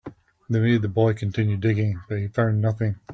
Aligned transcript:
They 0.49 0.59
made 0.59 0.81
the 0.81 0.87
boy 0.87 1.13
continue 1.13 1.57
digging, 1.57 2.01
but 2.09 2.17
he 2.17 2.27
found 2.27 2.59
nothing. 2.59 2.95